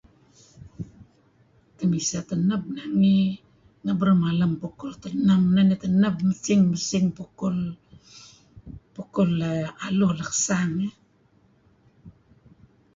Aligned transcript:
Temisah 1.77 2.23
teneb 2.29 2.61
ngi 2.73 2.83
nangey. 2.85 3.23
Ngi 3.83 3.93
berumalem 3.99 4.51
teneb 5.83 6.15
mesing-mesing 6.27 7.05
pukul 8.99 9.27
aluh 9.85 10.11
lekesang 10.19 10.71
eh. 10.87 10.93